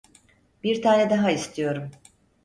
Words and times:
Bir 0.63 0.81
tane 0.81 1.09
daha 1.09 1.31
istiyorum. 1.31 1.91